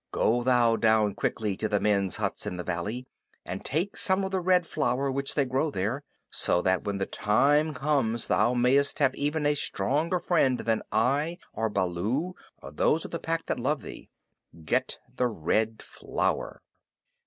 "Go 0.11 0.41
thou 0.41 0.77
down 0.77 1.13
quickly 1.13 1.55
to 1.57 1.69
the 1.69 1.79
men's 1.79 2.15
huts 2.15 2.47
in 2.47 2.57
the 2.57 2.63
valley, 2.63 3.05
and 3.45 3.63
take 3.63 3.95
some 3.95 4.23
of 4.23 4.31
the 4.31 4.39
Red 4.39 4.65
Flower 4.65 5.11
which 5.11 5.35
they 5.35 5.45
grow 5.45 5.69
there, 5.69 6.01
so 6.31 6.59
that 6.63 6.85
when 6.85 6.97
the 6.97 7.05
time 7.05 7.75
comes 7.75 8.25
thou 8.25 8.55
mayest 8.55 8.97
have 8.97 9.13
even 9.13 9.45
a 9.45 9.53
stronger 9.53 10.19
friend 10.19 10.61
than 10.61 10.81
I 10.91 11.37
or 11.53 11.69
Baloo 11.69 12.33
or 12.63 12.71
those 12.71 13.05
of 13.05 13.11
the 13.11 13.19
Pack 13.19 13.45
that 13.45 13.59
love 13.59 13.83
thee. 13.83 14.09
Get 14.65 14.97
the 15.17 15.27
Red 15.27 15.83
Flower." 15.83 16.63